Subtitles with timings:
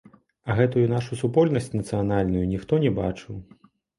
[0.51, 3.35] А гэтую нашую супольнасць нацыянальную ніхто не бачыў.